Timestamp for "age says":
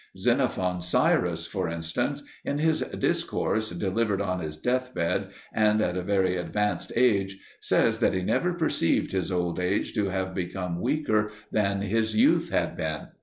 6.95-7.99